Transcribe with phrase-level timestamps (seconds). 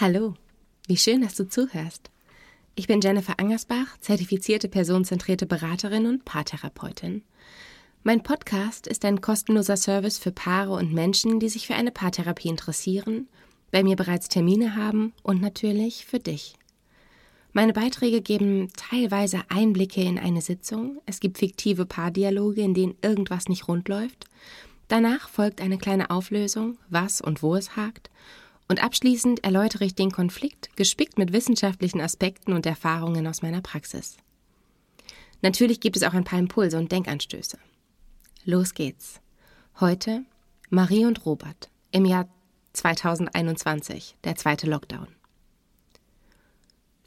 [0.00, 0.32] Hallo,
[0.86, 2.10] wie schön, dass du zuhörst.
[2.74, 7.22] Ich bin Jennifer Angersbach, zertifizierte personenzentrierte Beraterin und Paartherapeutin.
[8.02, 12.48] Mein Podcast ist ein kostenloser Service für Paare und Menschen, die sich für eine Paartherapie
[12.48, 13.28] interessieren,
[13.72, 16.54] bei mir bereits Termine haben und natürlich für dich.
[17.52, 23.50] Meine Beiträge geben teilweise Einblicke in eine Sitzung, es gibt fiktive Paardialoge, in denen irgendwas
[23.50, 24.28] nicht rund läuft,
[24.88, 28.08] danach folgt eine kleine Auflösung, was und wo es hakt,
[28.70, 34.16] und abschließend erläutere ich den Konflikt, gespickt mit wissenschaftlichen Aspekten und Erfahrungen aus meiner Praxis.
[35.42, 37.58] Natürlich gibt es auch ein paar Impulse und Denkanstöße.
[38.44, 39.20] Los geht's.
[39.80, 40.24] Heute
[40.68, 42.28] Marie und Robert im Jahr
[42.74, 45.08] 2021, der zweite Lockdown.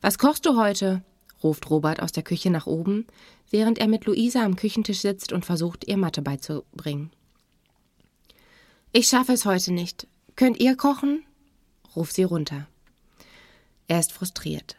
[0.02, 1.02] Was kochst du heute?
[1.41, 3.07] ruft Robert aus der Küche nach oben,
[3.52, 7.12] während er mit Luisa am Küchentisch sitzt und versucht, ihr Mathe beizubringen.
[8.91, 10.07] Ich schaffe es heute nicht.
[10.35, 11.23] Könnt ihr kochen?
[11.95, 12.67] Ruft sie runter.
[13.88, 14.77] Er ist frustriert.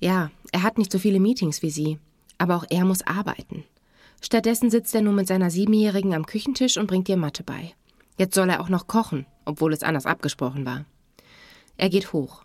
[0.00, 1.98] Ja, er hat nicht so viele Meetings wie sie,
[2.38, 3.64] aber auch er muss arbeiten.
[4.20, 7.74] Stattdessen sitzt er nun mit seiner Siebenjährigen am Küchentisch und bringt ihr Mathe bei.
[8.18, 10.84] Jetzt soll er auch noch kochen, obwohl es anders abgesprochen war.
[11.76, 12.44] Er geht hoch.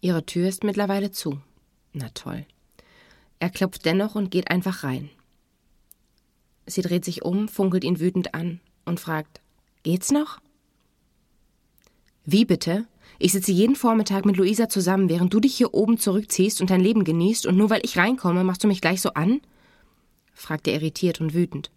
[0.00, 1.40] Ihre Tür ist mittlerweile zu.
[1.92, 2.46] Na toll.
[3.38, 5.10] Er klopft dennoch und geht einfach rein.
[6.66, 9.40] Sie dreht sich um, funkelt ihn wütend an und fragt:
[9.82, 10.40] Geht's noch?
[12.24, 12.86] Wie bitte?
[13.18, 16.80] Ich sitze jeden Vormittag mit Luisa zusammen, während du dich hier oben zurückziehst und dein
[16.80, 19.40] Leben genießt, und nur weil ich reinkomme, machst du mich gleich so an?
[20.32, 21.70] fragte er irritiert und wütend.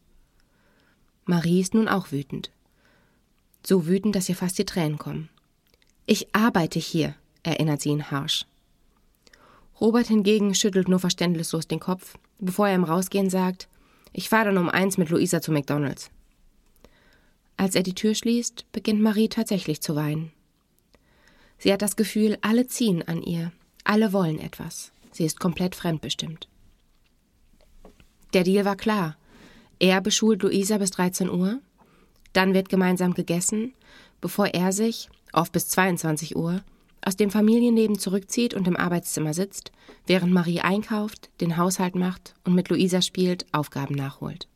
[1.25, 2.51] Marie ist nun auch wütend.
[3.65, 5.29] So wütend, dass ihr fast die Tränen kommen.
[6.05, 8.45] Ich arbeite hier, erinnert sie ihn harsch.
[9.79, 13.69] Robert hingegen schüttelt nur verständnislos den Kopf, bevor er im Rausgehen sagt,
[14.11, 16.09] ich fahre dann um eins mit Luisa zu McDonalds.
[17.55, 20.31] Als er die Tür schließt, beginnt Marie tatsächlich zu weinen.
[21.59, 23.51] Sie hat das Gefühl, alle ziehen an ihr,
[23.83, 24.93] alle wollen etwas.
[25.11, 26.47] Sie ist komplett fremdbestimmt.
[28.33, 29.17] Der Deal war klar.
[29.77, 31.59] Er beschult Luisa bis 13 Uhr,
[32.31, 33.73] dann wird gemeinsam gegessen,
[34.21, 36.61] bevor er sich, oft bis 22 Uhr,
[37.01, 39.71] aus dem Familienleben zurückzieht und im Arbeitszimmer sitzt,
[40.05, 44.47] während Marie einkauft, den Haushalt macht und mit Luisa spielt, Aufgaben nachholt.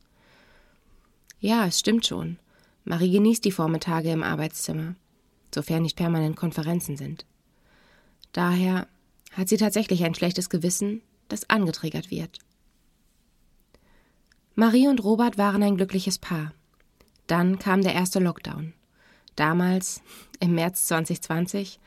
[1.40, 2.38] Ja, es stimmt schon.
[2.86, 4.96] Marie genießt die Vormittage im Arbeitszimmer
[5.54, 7.26] sofern nicht permanent Konferenzen sind.
[8.32, 8.88] Daher
[9.32, 12.40] hat sie tatsächlich ein schlechtes Gewissen, das angetriggert wird.
[14.56, 16.54] Marie und Robert waren ein glückliches Paar.
[17.28, 18.74] Dann kam der erste Lockdown.
[19.36, 20.02] Damals,
[20.40, 21.80] im März 2020,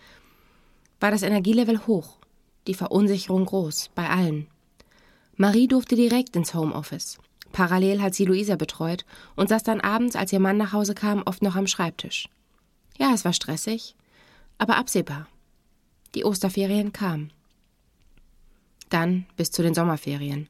[0.98, 2.18] war das Energielevel hoch,
[2.66, 4.48] die Verunsicherung groß, bei allen.
[5.36, 7.18] Marie durfte direkt ins Homeoffice.
[7.52, 9.04] Parallel hat sie Luisa betreut
[9.36, 12.28] und saß dann abends, als ihr Mann nach Hause kam, oft noch am Schreibtisch.
[12.98, 13.94] Ja, es war stressig,
[14.58, 15.28] aber absehbar.
[16.14, 17.32] Die Osterferien kamen.
[18.88, 20.48] Dann bis zu den Sommerferien.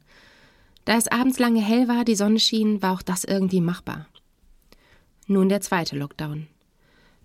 [0.84, 4.07] Da es abends lange hell war, die Sonne schien, war auch das irgendwie machbar.
[5.27, 6.47] Nun der zweite Lockdown.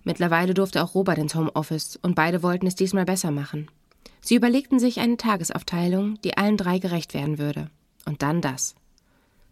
[0.03, 3.69] Mittlerweile durfte auch Robert ins Homeoffice und beide wollten es diesmal besser machen.
[4.21, 7.69] Sie überlegten sich eine Tagesaufteilung, die allen drei gerecht werden würde.
[8.05, 8.75] Und dann das.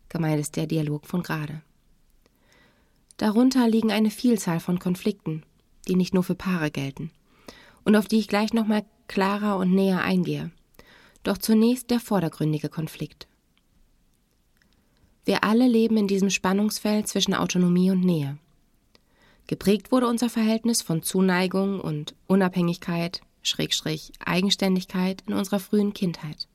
[0.09, 1.61] Gemeint ist der Dialog von gerade.
[3.17, 5.43] Darunter liegen eine Vielzahl von Konflikten,
[5.89, 7.11] die nicht nur für Paare gelten
[7.83, 10.51] und auf die ich gleich nochmal klarer und näher eingehe.
[11.23, 13.27] Doch zunächst der vordergründige Konflikt.
[15.25, 18.37] Wir alle leben in diesem Spannungsfeld zwischen Autonomie und Nähe.
[19.47, 26.47] Geprägt wurde unser Verhältnis von Zuneigung und Unabhängigkeit, Schrägstrich, Eigenständigkeit in unserer frühen Kindheit.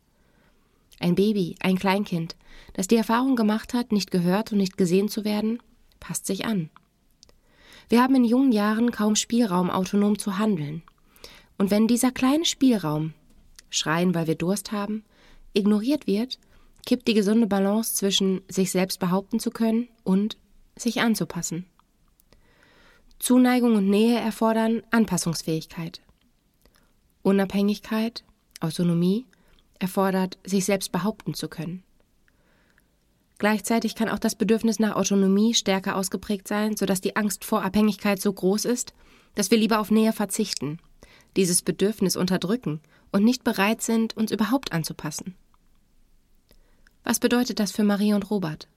[1.00, 2.36] Ein Baby, ein Kleinkind,
[2.72, 5.60] das die Erfahrung gemacht hat, nicht gehört und nicht gesehen zu werden,
[5.98, 6.70] passt sich an.
[7.88, 10.82] Wir haben in jungen Jahren kaum Spielraum, autonom zu handeln.
[11.58, 13.14] Und wenn dieser kleine Spielraum,
[13.70, 15.04] schreien, weil wir Durst haben,
[15.52, 16.38] ignoriert wird,
[16.86, 20.36] kippt die gesunde Balance zwischen sich selbst behaupten zu können und
[20.76, 21.66] sich anzupassen.
[23.18, 26.00] Zuneigung und Nähe erfordern Anpassungsfähigkeit.
[27.22, 28.24] Unabhängigkeit,
[28.60, 29.24] Autonomie
[29.78, 31.82] erfordert, sich selbst behaupten zu können.
[33.38, 38.20] Gleichzeitig kann auch das Bedürfnis nach Autonomie stärker ausgeprägt sein, sodass die Angst vor Abhängigkeit
[38.20, 38.94] so groß ist,
[39.34, 40.78] dass wir lieber auf Nähe verzichten,
[41.36, 45.34] dieses Bedürfnis unterdrücken und nicht bereit sind, uns überhaupt anzupassen.
[47.02, 48.68] Was bedeutet das für Marie und Robert?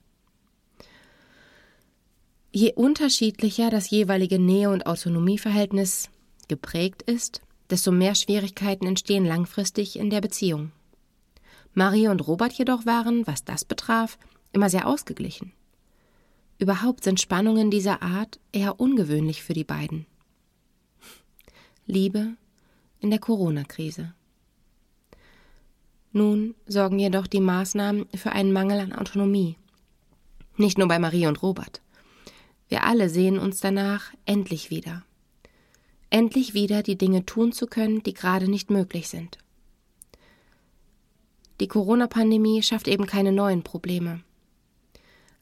[2.52, 6.10] Je unterschiedlicher das jeweilige Nähe- und Autonomieverhältnis
[6.48, 10.72] geprägt ist, desto mehr Schwierigkeiten entstehen langfristig in der Beziehung.
[11.74, 14.18] Marie und Robert jedoch waren, was das betraf,
[14.58, 15.54] immer sehr ausgeglichen.
[16.58, 20.08] Überhaupt sind Spannungen dieser Art eher ungewöhnlich für die beiden.
[21.86, 22.34] Liebe,
[23.00, 24.16] in der Corona-Krise.
[26.12, 29.58] Nun sorgen jedoch die Maßnahmen für einen Mangel an Autonomie.
[30.56, 31.82] Nicht nur bei Marie und Robert.
[32.70, 35.04] Wir alle sehen uns danach endlich wieder.
[36.10, 39.38] Endlich wieder die Dinge tun zu können, die gerade nicht möglich sind.
[41.60, 44.24] Die Corona-Pandemie schafft eben keine neuen Probleme.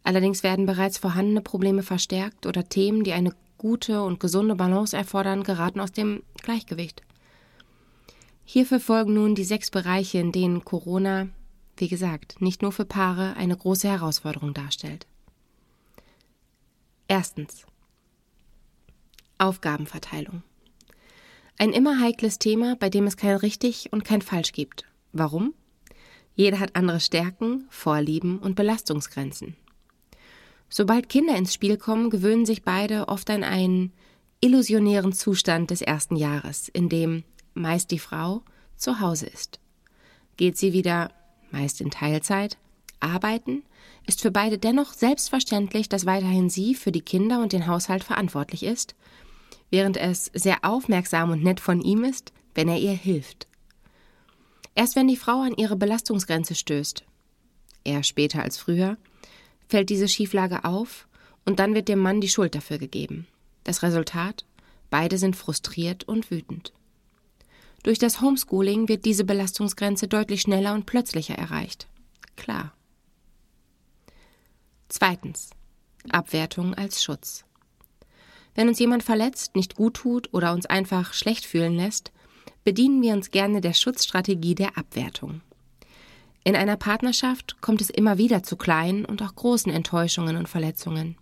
[0.05, 5.43] Allerdings werden bereits vorhandene Probleme verstärkt oder Themen, die eine gute und gesunde Balance erfordern,
[5.43, 7.01] geraten aus dem Gleichgewicht.
[8.45, 11.27] Hierfür folgen nun die sechs Bereiche, in denen Corona,
[11.77, 15.07] wie gesagt, nicht nur für Paare eine große Herausforderung darstellt.
[17.07, 17.65] Erstens.
[19.39, 20.43] Aufgabenverteilung.
[21.57, 24.85] Ein immer heikles Thema, bei dem es kein richtig und kein falsch gibt.
[25.13, 25.55] Warum?
[26.35, 29.55] Jeder hat andere Stärken, Vorlieben und Belastungsgrenzen.
[30.69, 33.93] Sobald Kinder ins Spiel kommen, gewöhnen sich beide oft an einen
[34.41, 37.23] illusionären Zustand des ersten Jahres, in dem
[37.53, 38.41] meist die Frau,
[38.75, 39.59] zu Hause ist.
[40.37, 41.11] Geht sie wieder,
[41.51, 42.57] meist in Teilzeit,
[42.99, 43.63] arbeiten,
[44.05, 48.63] ist für beide dennoch selbstverständlich, dass weiterhin sie für die Kinder und den Haushalt verantwortlich
[48.63, 48.95] ist,
[49.71, 53.47] während es sehr aufmerksam und nett von ihm ist, wenn er ihr hilft.
[54.75, 57.05] Erst wenn die Frau an ihre Belastungsgrenze stößt,
[57.83, 58.97] eher später als früher,
[59.67, 61.07] fällt diese Schieflage auf
[61.45, 63.27] und dann wird dem Mann die Schuld dafür gegeben.
[63.63, 64.45] Das Resultat?
[64.89, 66.73] Beide sind frustriert und wütend.
[67.83, 71.87] Durch das Homeschooling wird diese Belastungsgrenze deutlich schneller und plötzlicher erreicht.
[72.35, 72.73] Klar.
[74.89, 75.51] Zweitens.
[76.09, 77.45] Abwertung als Schutz.
[78.53, 82.11] Wenn uns jemand verletzt, nicht gut tut oder uns einfach schlecht fühlen lässt,
[82.63, 85.41] bedienen wir uns gerne der Schutzstrategie der Abwertung.
[86.45, 91.17] In einer Partnerschaft kommt es immer wieder zu kleinen und auch großen Enttäuschungen und Verletzungen.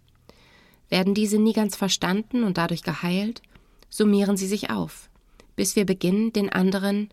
[0.89, 3.41] Werden diese nie ganz verstanden und dadurch geheilt,
[3.89, 5.09] summieren sie sich auf
[5.55, 7.09] bis wir beginnen, den anderen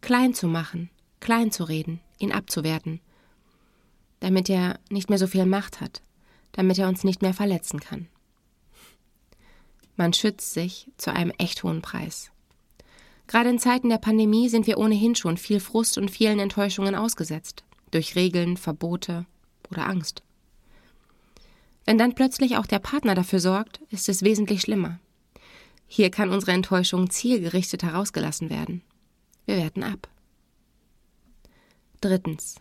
[0.00, 3.00] klein zu machen, klein zu reden, ihn abzuwerten,
[4.20, 6.02] damit er nicht mehr so viel Macht hat,
[6.52, 8.08] damit er uns nicht mehr verletzen kann.
[9.96, 12.30] Man schützt sich zu einem echt hohen Preis.
[13.26, 17.64] Gerade in Zeiten der Pandemie sind wir ohnehin schon viel Frust und vielen Enttäuschungen ausgesetzt,
[17.90, 19.26] durch Regeln, Verbote
[19.70, 20.22] oder Angst.
[21.84, 24.98] Wenn dann plötzlich auch der Partner dafür sorgt, ist es wesentlich schlimmer.
[25.86, 28.82] Hier kann unsere Enttäuschung zielgerichtet herausgelassen werden.
[29.46, 30.08] Wir werten ab.
[32.00, 32.56] Drittens.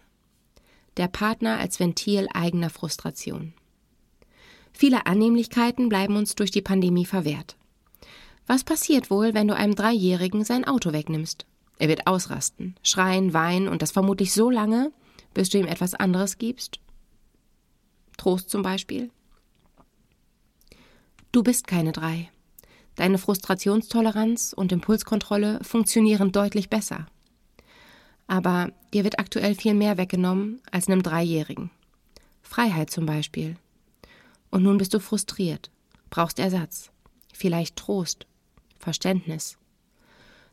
[0.97, 3.53] Der Partner als Ventil eigener Frustration.
[4.71, 7.55] Viele Annehmlichkeiten bleiben uns durch die Pandemie verwehrt.
[8.45, 11.45] Was passiert wohl, wenn du einem Dreijährigen sein Auto wegnimmst?
[11.79, 14.91] Er wird ausrasten, schreien, weinen und das vermutlich so lange,
[15.33, 16.79] bis du ihm etwas anderes gibst.
[18.17, 19.09] Trost zum Beispiel.
[21.31, 22.29] Du bist keine drei.
[22.95, 27.07] Deine Frustrationstoleranz und Impulskontrolle funktionieren deutlich besser.
[28.27, 31.71] Aber dir wird aktuell viel mehr weggenommen als einem Dreijährigen.
[32.43, 33.55] Freiheit zum Beispiel.
[34.51, 35.71] Und nun bist du frustriert,
[36.11, 36.91] brauchst Ersatz,
[37.33, 38.27] vielleicht Trost,
[38.83, 39.57] Verständnis.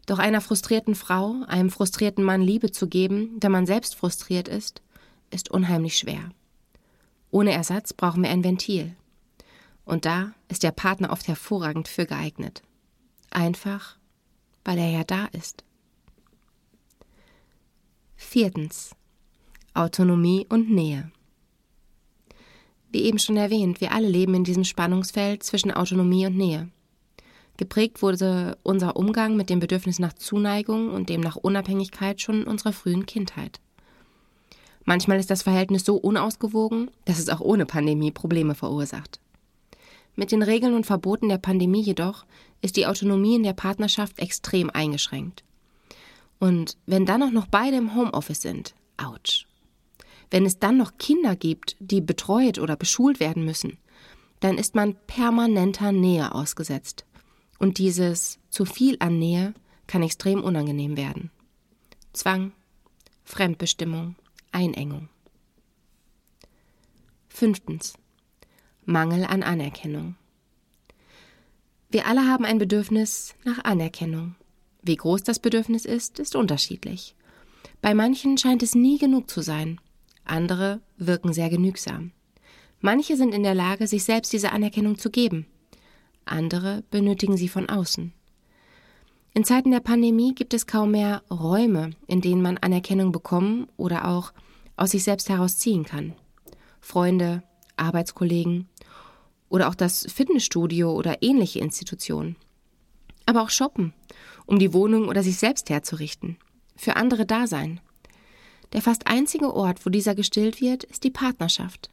[0.06, 4.82] Doch einer frustrierten Frau, einem frustrierten Mann Liebe zu geben, da man selbst frustriert ist,
[5.30, 6.30] ist unheimlich schwer.
[7.30, 8.96] Ohne Ersatz brauchen wir ein Ventil.
[9.84, 12.62] Und da ist der Partner oft hervorragend für geeignet.
[13.30, 13.96] Einfach,
[14.64, 15.64] weil er ja da ist.
[18.16, 18.94] Viertens.
[19.74, 21.10] Autonomie und Nähe.
[22.90, 26.68] Wie eben schon erwähnt, wir alle leben in diesem Spannungsfeld zwischen Autonomie und Nähe.
[27.60, 32.46] Geprägt wurde unser Umgang mit dem Bedürfnis nach Zuneigung und dem nach Unabhängigkeit schon in
[32.46, 33.60] unserer frühen Kindheit.
[34.86, 39.20] Manchmal ist das Verhältnis so unausgewogen, dass es auch ohne Pandemie Probleme verursacht.
[40.16, 42.24] Mit den Regeln und Verboten der Pandemie jedoch
[42.62, 45.44] ist die Autonomie in der Partnerschaft extrem eingeschränkt.
[46.38, 49.44] Und wenn dann auch noch beide im Homeoffice sind, ouch.
[50.30, 53.76] Wenn es dann noch Kinder gibt, die betreut oder beschult werden müssen,
[54.40, 57.04] dann ist man permanenter Nähe ausgesetzt.
[57.60, 59.54] Und dieses zu viel an Nähe
[59.86, 61.30] kann extrem unangenehm werden.
[62.12, 62.52] Zwang,
[63.22, 64.16] Fremdbestimmung,
[64.50, 65.08] Einengung.
[67.28, 67.94] Fünftens.
[68.86, 70.16] Mangel an Anerkennung.
[71.90, 74.36] Wir alle haben ein Bedürfnis nach Anerkennung.
[74.82, 77.14] Wie groß das Bedürfnis ist, ist unterschiedlich.
[77.82, 79.80] Bei manchen scheint es nie genug zu sein,
[80.24, 82.12] andere wirken sehr genügsam.
[82.80, 85.46] Manche sind in der Lage, sich selbst diese Anerkennung zu geben,
[86.24, 88.12] andere benötigen sie von außen.
[89.32, 94.08] In Zeiten der Pandemie gibt es kaum mehr Räume, in denen man Anerkennung bekommen oder
[94.08, 94.32] auch
[94.76, 96.14] aus sich selbst herausziehen kann.
[96.80, 97.42] Freunde,
[97.76, 98.68] Arbeitskollegen
[99.48, 102.36] oder auch das Fitnessstudio oder ähnliche Institutionen.
[103.26, 103.92] Aber auch Shoppen
[104.50, 106.36] um die Wohnung oder sich selbst herzurichten.
[106.74, 107.80] Für andere da sein.
[108.72, 111.88] Der fast einzige Ort, wo dieser gestillt wird, ist die Partnerschaft.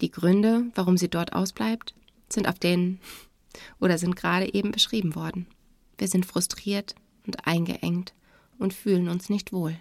[0.00, 1.94] Die Gründe, warum sie dort ausbleibt,
[2.32, 3.00] sind auf den
[3.80, 5.46] oder sind gerade eben beschrieben worden.
[5.96, 6.94] Wir sind frustriert
[7.26, 8.14] und eingeengt
[8.58, 9.76] und fühlen uns nicht wohl.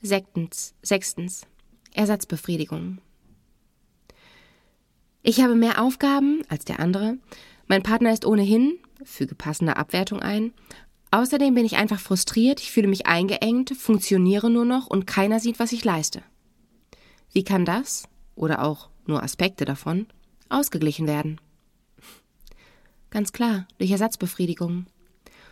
[0.00, 1.46] Sechstens, sechstens
[1.94, 2.98] Ersatzbefriedigung.
[5.22, 7.18] Ich habe mehr Aufgaben als der andere.
[7.68, 10.52] Mein Partner ist ohnehin, füge passende Abwertung ein.
[11.12, 15.58] Außerdem bin ich einfach frustriert, ich fühle mich eingeengt, funktioniere nur noch und keiner sieht,
[15.58, 16.22] was ich leiste.
[17.32, 20.06] Wie kann das, oder auch nur Aspekte davon,
[20.48, 21.40] ausgeglichen werden?
[23.10, 24.86] Ganz klar, durch Ersatzbefriedigung.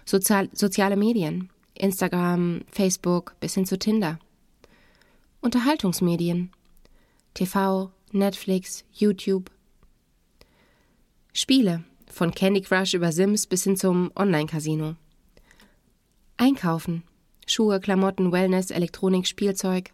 [0.05, 4.19] Sozial soziale Medien, Instagram, Facebook bis hin zu Tinder.
[5.41, 6.51] Unterhaltungsmedien,
[7.35, 9.51] TV, Netflix, YouTube.
[11.33, 14.97] Spiele, von Candy Crush über Sims bis hin zum Online-Casino.
[16.37, 17.03] Einkaufen,
[17.47, 19.93] Schuhe, Klamotten, Wellness, Elektronik, Spielzeug.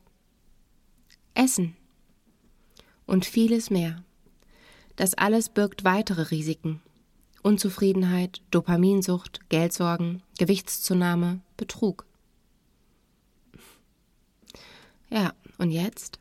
[1.34, 1.76] Essen.
[3.06, 4.02] Und vieles mehr.
[4.96, 6.80] Das alles birgt weitere Risiken.
[7.42, 12.04] Unzufriedenheit, Dopaminsucht, Geldsorgen, Gewichtszunahme, Betrug.
[15.10, 16.18] Ja, und jetzt?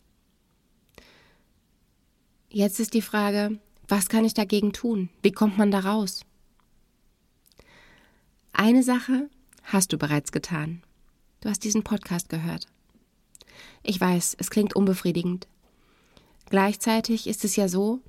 [2.50, 5.10] Jetzt ist die Frage, was kann ich dagegen tun?
[5.22, 6.22] Wie kommt man da raus?
[8.54, 9.30] Eine Sache
[9.64, 10.84] hast du bereits getan.
[11.42, 12.68] Du hast diesen Podcast gehört.
[13.84, 15.48] Ich weiß, es klingt unbefriedigend.
[16.50, 18.00] Gleichzeitig ist es ja so,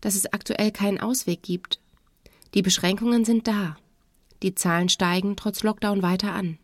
[0.00, 1.80] dass es aktuell keinen Ausweg gibt
[2.54, 3.76] die Beschränkungen sind da.
[4.42, 6.58] Die Zahlen steigen trotz Lockdown weiter an.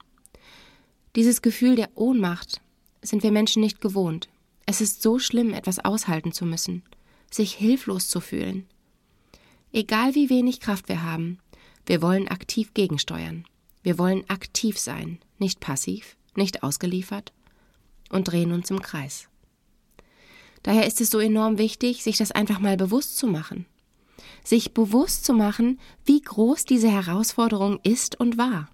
[1.16, 2.60] Dieses Gefühl der Ohnmacht
[3.02, 4.28] sind wir Menschen nicht gewohnt.
[4.66, 6.84] Es ist so schlimm, etwas aushalten zu müssen,
[7.30, 8.68] sich hilflos zu fühlen.
[9.72, 11.38] Egal wie wenig Kraft wir haben,
[11.86, 13.44] wir wollen aktiv gegensteuern.
[13.82, 17.32] Wir wollen aktiv sein, nicht passiv, nicht ausgeliefert
[18.10, 19.29] und drehen uns im Kreis.
[20.62, 23.66] Daher ist es so enorm wichtig, sich das einfach mal bewusst zu machen
[24.44, 28.68] sich bewusst zu machen, wie groß diese Herausforderung ist und war.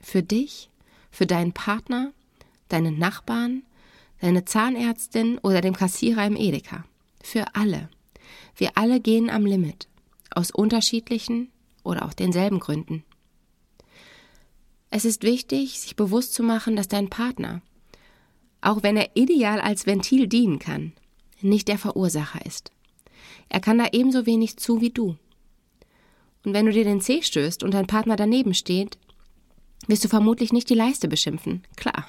[0.00, 0.70] Für dich,
[1.10, 2.12] für deinen Partner,
[2.68, 3.62] deinen Nachbarn,
[4.20, 6.84] deine Zahnärztin oder dem Kassierer im Edeka.
[7.22, 7.88] Für alle.
[8.56, 9.88] Wir alle gehen am Limit.
[10.34, 11.50] Aus unterschiedlichen
[11.82, 13.04] oder auch denselben Gründen.
[14.90, 17.62] Es ist wichtig, sich bewusst zu machen, dass dein Partner,
[18.60, 20.92] auch wenn er ideal als Ventil dienen kann,
[21.42, 22.70] nicht der Verursacher ist.
[23.48, 25.16] Er kann da ebenso wenig zu wie du.
[26.44, 28.98] Und wenn du dir den Zeh stößt und dein Partner daneben steht,
[29.86, 31.62] wirst du vermutlich nicht die Leiste beschimpfen.
[31.76, 32.08] Klar.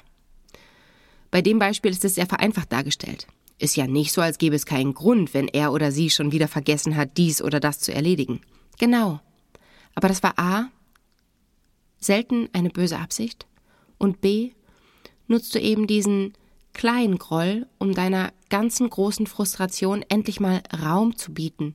[1.30, 3.26] Bei dem Beispiel ist es sehr vereinfacht dargestellt.
[3.58, 6.48] Ist ja nicht so, als gäbe es keinen Grund, wenn er oder sie schon wieder
[6.48, 8.40] vergessen hat, dies oder das zu erledigen.
[8.78, 9.20] Genau.
[9.94, 10.70] Aber das war A.
[11.98, 13.46] selten eine böse Absicht
[13.98, 14.52] und B.
[15.28, 16.34] nutzt du eben diesen
[16.74, 21.74] kleinen Groll, um deiner ganzen großen Frustration endlich mal Raum zu bieten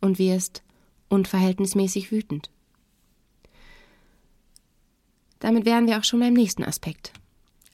[0.00, 0.62] und wirst
[1.08, 2.50] unverhältnismäßig wütend.
[5.40, 7.12] Damit wären wir auch schon beim nächsten Aspekt.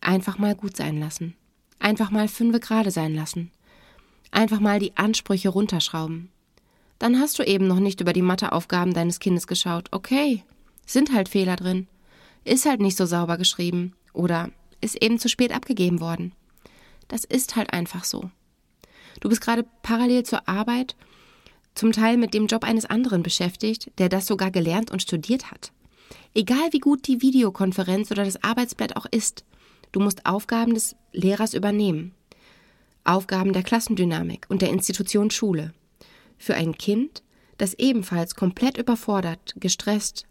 [0.01, 1.35] Einfach mal gut sein lassen.
[1.79, 3.53] Einfach mal fünfe gerade sein lassen.
[4.31, 6.31] Einfach mal die Ansprüche runterschrauben.
[6.99, 9.89] Dann hast du eben noch nicht über die Matheaufgaben deines Kindes geschaut.
[9.91, 10.43] Okay,
[10.87, 11.87] sind halt Fehler drin.
[12.45, 13.95] Ist halt nicht so sauber geschrieben.
[14.13, 14.51] Oder
[14.81, 16.33] ist eben zu spät abgegeben worden.
[17.11, 18.31] Das ist halt einfach so.
[19.19, 20.95] Du bist gerade parallel zur Arbeit
[21.75, 25.73] zum Teil mit dem Job eines anderen beschäftigt, der das sogar gelernt und studiert hat.
[26.35, 29.45] Egal wie gut die Videokonferenz oder das Arbeitsblatt auch ist,
[29.91, 32.15] du musst Aufgaben des Lehrers übernehmen.
[33.03, 35.73] Aufgaben der Klassendynamik und der Institution Schule.
[36.39, 37.25] Für ein Kind,
[37.59, 40.27] das ebenfalls komplett überfordert, gestresst,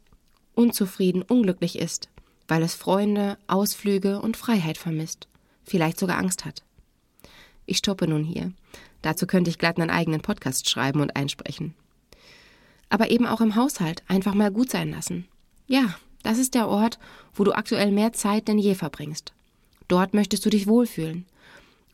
[0.56, 2.10] unzufrieden, unglücklich ist,
[2.48, 5.28] weil es Freunde, Ausflüge und Freiheit vermisst,
[5.64, 6.64] vielleicht sogar Angst hat.
[7.70, 8.52] Ich stoppe nun hier.
[9.04, 11.76] Dazu könnte ich glatt einen eigenen Podcast schreiben und einsprechen.
[12.90, 15.28] Aber eben auch im Haushalt einfach mal gut sein lassen.
[15.68, 16.98] Ja, das ist der Ort,
[17.36, 19.34] wo du aktuell mehr Zeit denn je verbringst.
[19.88, 21.26] Dort möchtest du dich wohlfühlen.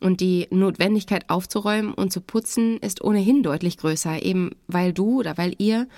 [0.00, 5.36] Und die Notwendigkeit aufzuräumen und zu putzen ist ohnehin deutlich größer, eben weil du oder
[5.36, 5.88] weil ihr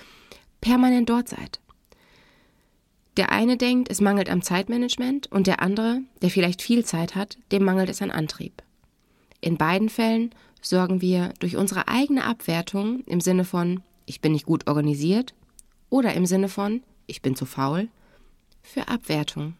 [0.61, 1.61] permanent dort seid.
[3.17, 7.39] Der eine denkt, es mangelt am Zeitmanagement und der andere, der vielleicht viel Zeit hat,
[7.53, 8.63] dem mangelt es an Antrieb.
[9.41, 14.47] In beiden Fällen sorgen wir durch unsere eigene Abwertung im Sinne von ich bin nicht
[14.47, 15.35] gut organisiert
[15.91, 17.89] oder im Sinne von ich bin zu faul
[18.63, 19.55] für Abwertung.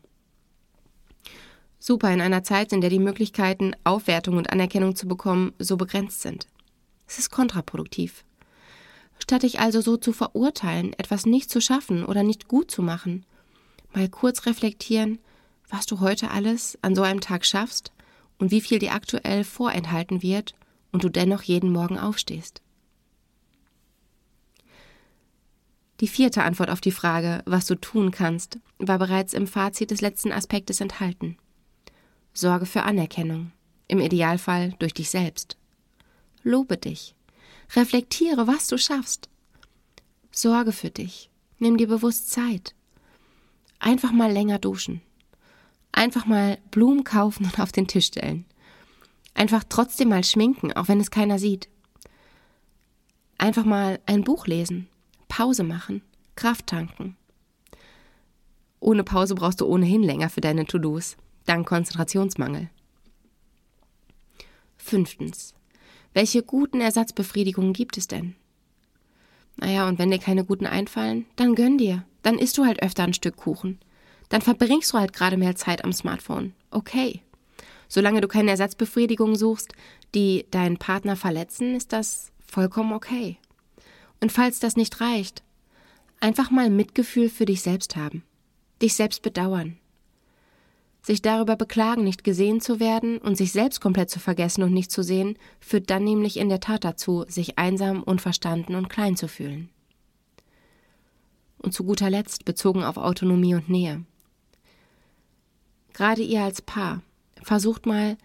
[1.79, 6.21] Super in einer Zeit, in der die Möglichkeiten, Aufwertung und Anerkennung zu bekommen, so begrenzt
[6.23, 6.49] sind.
[7.07, 8.25] Es ist kontraproduktiv.
[9.19, 13.25] Statt dich also so zu verurteilen, etwas nicht zu schaffen oder nicht gut zu machen,
[13.95, 15.19] mal kurz reflektieren,
[15.69, 17.93] was du heute alles an so einem Tag schaffst
[18.39, 20.55] und wie viel dir aktuell vorenthalten wird
[20.93, 22.63] und du dennoch jeden Morgen aufstehst.
[26.01, 30.01] Die vierte Antwort auf die Frage, was du tun kannst, war bereits im Fazit des
[30.01, 31.37] letzten Aspektes enthalten.
[32.33, 33.51] Sorge für Anerkennung,
[33.89, 35.57] im Idealfall durch dich selbst.
[36.45, 37.17] Lobe dich.
[37.75, 39.29] Reflektiere, was du schaffst.
[40.31, 41.31] Sorge für dich.
[41.59, 42.77] Nimm dir bewusst Zeit.
[43.81, 45.03] Einfach mal länger duschen.
[45.99, 48.45] Einfach mal Blumen kaufen und auf den Tisch stellen.
[49.35, 51.69] Einfach trotzdem mal schminken, auch wenn es keiner sieht.
[53.37, 54.87] Einfach mal ein Buch lesen,
[55.27, 56.03] Pause machen,
[56.37, 57.17] Kraft tanken.
[58.79, 62.71] Ohne Pause brauchst du ohnehin länger für deine To-Dos, dank Konzentrationsmangel.
[64.77, 65.53] Fünftens.
[66.15, 68.37] Welche guten Ersatzbefriedigungen gibt es denn?
[69.57, 72.05] Naja, und wenn dir keine guten einfallen, dann gönn dir.
[72.23, 73.81] Dann isst du halt öfter ein Stück Kuchen
[74.29, 76.55] dann verbringst du halt gerade mehr Zeit am Smartphone.
[76.71, 77.23] Okay.
[77.89, 79.73] Solange du keine Ersatzbefriedigung suchst,
[80.15, 83.39] die deinen Partner verletzen, ist das vollkommen okay.
[84.21, 85.43] Und falls das nicht reicht,
[86.21, 88.23] einfach mal Mitgefühl für dich selbst haben,
[88.83, 89.79] dich selbst bedauern,
[91.03, 94.91] sich darüber beklagen, nicht gesehen zu werden und sich selbst komplett zu vergessen und nicht
[94.91, 99.29] zu sehen, führt dann nämlich in der Tat dazu, sich einsam, unverstanden und klein zu
[99.29, 99.71] fühlen.
[101.59, 104.05] Und zu guter Letzt bezogen auf Autonomie und Nähe.
[105.99, 107.03] Gerade ihr als Paar,
[107.43, 108.17] versucht mal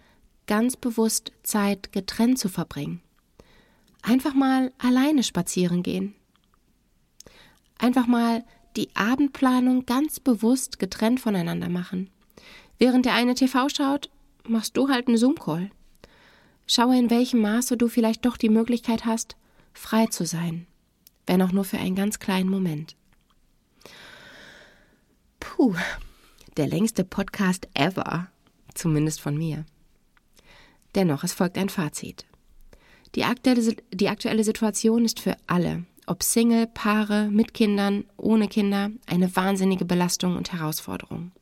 [0.46, 3.02] ganz bewusst Zeit getrennt zu verbringen.
[4.00, 6.14] Einfach mal alleine spazieren gehen.
[7.76, 8.44] Einfach mal
[8.76, 12.10] die Abendplanung ganz bewusst getrennt voneinander machen.
[12.78, 14.08] Während der eine TV schaut,
[14.46, 15.72] machst du halt einen Zoom-Call.
[16.68, 19.34] Schaue, in welchem Maße du vielleicht doch die Möglichkeit hast,
[19.72, 20.68] frei zu sein,
[21.26, 22.94] wenn auch nur für einen ganz kleinen Moment.
[25.40, 25.74] Puh,
[26.56, 28.28] der längste Podcast ever,
[28.74, 29.64] zumindest von mir.
[30.94, 32.24] Dennoch, es folgt ein Fazit.
[33.14, 38.90] Die aktuelle, die aktuelle Situation ist für alle, ob Single, Paare, mit Kindern, ohne Kinder,
[39.06, 41.32] eine wahnsinnige Belastung und Herausforderung.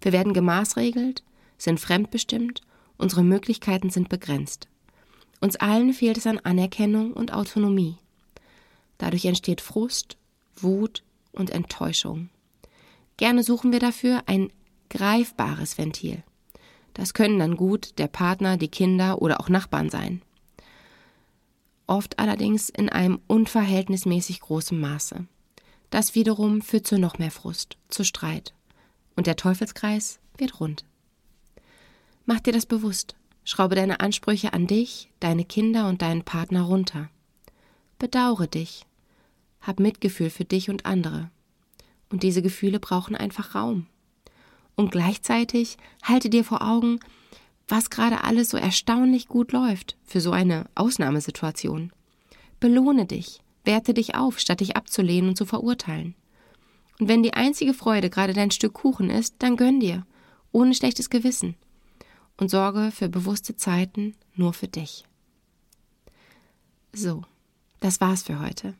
[0.00, 1.22] Wir werden gemaßregelt,
[1.58, 2.62] sind fremdbestimmt,
[2.96, 4.68] unsere Möglichkeiten sind begrenzt.
[5.40, 7.96] Uns allen fehlt es an Anerkennung und Autonomie.
[8.98, 10.16] Dadurch entsteht Frust,
[10.56, 12.28] Wut und Enttäuschung.
[13.20, 14.50] Gerne suchen wir dafür ein
[14.88, 16.22] greifbares Ventil.
[16.94, 20.22] Das können dann gut der Partner, die Kinder oder auch Nachbarn sein.
[21.86, 25.26] Oft allerdings in einem unverhältnismäßig großen Maße.
[25.90, 28.54] Das wiederum führt zu noch mehr Frust, zu Streit.
[29.16, 30.86] Und der Teufelskreis wird rund.
[32.24, 33.16] Mach dir das bewusst.
[33.44, 37.10] Schraube deine Ansprüche an dich, deine Kinder und deinen Partner runter.
[37.98, 38.86] Bedaure dich.
[39.60, 41.30] Hab Mitgefühl für dich und andere.
[42.10, 43.86] Und diese Gefühle brauchen einfach Raum.
[44.74, 47.00] Und gleichzeitig halte dir vor Augen,
[47.68, 51.92] was gerade alles so erstaunlich gut läuft für so eine Ausnahmesituation.
[52.58, 56.14] Belohne dich, werte dich auf, statt dich abzulehnen und zu verurteilen.
[56.98, 60.04] Und wenn die einzige Freude gerade dein Stück Kuchen ist, dann gönn dir,
[60.52, 61.54] ohne schlechtes Gewissen.
[62.36, 65.04] Und sorge für bewusste Zeiten nur für dich.
[66.92, 67.22] So,
[67.80, 68.74] das war's für heute.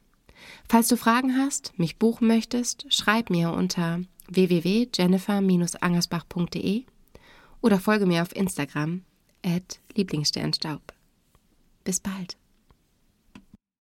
[0.68, 6.84] Falls du Fragen hast, mich buchen möchtest, schreib mir unter www.jennifer-angersbach.de
[7.60, 9.02] oder folge mir auf Instagram
[9.44, 10.94] at Lieblingssternstaub.
[11.84, 12.39] Bis bald.